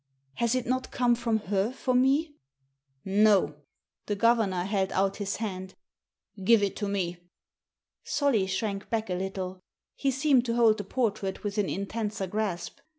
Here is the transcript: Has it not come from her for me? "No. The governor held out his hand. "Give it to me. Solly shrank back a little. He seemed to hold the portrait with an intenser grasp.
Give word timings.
Has 0.37 0.55
it 0.55 0.65
not 0.65 0.89
come 0.89 1.13
from 1.13 1.41
her 1.41 1.71
for 1.71 1.93
me? 1.93 2.33
"No. 3.05 3.57
The 4.07 4.15
governor 4.15 4.63
held 4.63 4.91
out 4.93 5.17
his 5.17 5.35
hand. 5.35 5.75
"Give 6.43 6.63
it 6.63 6.75
to 6.77 6.87
me. 6.87 7.17
Solly 8.03 8.47
shrank 8.47 8.89
back 8.89 9.11
a 9.11 9.13
little. 9.13 9.59
He 9.95 10.09
seemed 10.09 10.43
to 10.47 10.55
hold 10.55 10.79
the 10.79 10.83
portrait 10.83 11.43
with 11.43 11.59
an 11.59 11.69
intenser 11.69 12.25
grasp. 12.25 12.79